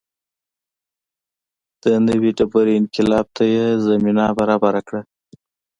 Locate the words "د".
1.83-1.85